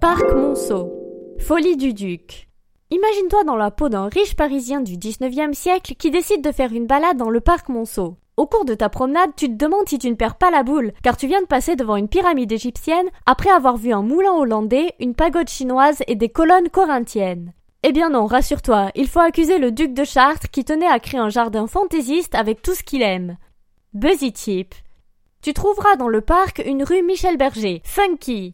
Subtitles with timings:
[0.00, 0.90] Parc Monceau.
[1.38, 2.48] Folie du Duc.
[2.90, 6.86] Imagine-toi dans la peau d'un riche parisien du 19e siècle qui décide de faire une
[6.86, 8.16] balade dans le parc Monceau.
[8.38, 10.92] Au cours de ta promenade, tu te demandes si tu ne perds pas la boule,
[11.02, 14.94] car tu viens de passer devant une pyramide égyptienne après avoir vu un moulin hollandais,
[15.00, 17.52] une pagode chinoise et des colonnes corinthiennes.
[17.82, 21.20] Eh bien non, rassure-toi, il faut accuser le duc de Chartres qui tenait à créer
[21.20, 23.36] un jardin fantaisiste avec tout ce qu'il aime.
[23.92, 24.74] Buzzy Tip.
[25.42, 28.48] Tu trouveras dans le parc une rue Michel Berger, funky.